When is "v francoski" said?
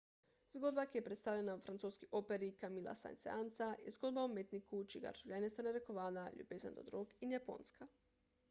1.57-2.07